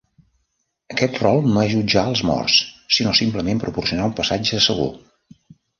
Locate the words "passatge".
4.23-4.67